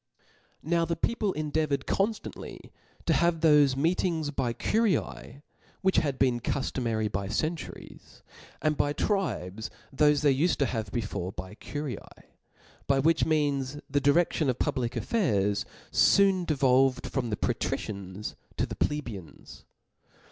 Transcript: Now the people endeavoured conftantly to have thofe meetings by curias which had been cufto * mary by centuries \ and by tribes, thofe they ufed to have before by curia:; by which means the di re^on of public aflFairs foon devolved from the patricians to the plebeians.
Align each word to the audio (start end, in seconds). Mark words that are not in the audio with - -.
Now 0.63 0.83
the 0.83 0.95
people 0.95 1.31
endeavoured 1.33 1.85
conftantly 1.85 2.71
to 3.05 3.13
have 3.13 3.41
thofe 3.41 3.75
meetings 3.75 4.31
by 4.31 4.51
curias 4.51 5.43
which 5.81 5.97
had 5.97 6.17
been 6.17 6.39
cufto 6.39 6.81
* 6.83 6.83
mary 6.83 7.07
by 7.07 7.27
centuries 7.27 8.23
\ 8.41 8.61
and 8.63 8.75
by 8.75 8.93
tribes, 8.93 9.69
thofe 9.95 10.21
they 10.23 10.33
ufed 10.35 10.55
to 10.55 10.65
have 10.65 10.91
before 10.91 11.33
by 11.33 11.53
curia:; 11.53 12.07
by 12.87 12.97
which 12.97 13.25
means 13.27 13.77
the 13.87 14.01
di 14.01 14.09
re^on 14.11 14.49
of 14.49 14.57
public 14.57 14.93
aflFairs 14.93 15.65
foon 15.91 16.45
devolved 16.45 17.05
from 17.05 17.29
the 17.29 17.37
patricians 17.37 18.35
to 18.57 18.65
the 18.65 18.73
plebeians. 18.75 19.65